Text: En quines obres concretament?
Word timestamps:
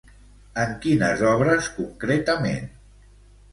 En 0.63 0.73
quines 0.85 1.21
obres 1.33 1.69
concretament? 1.77 2.67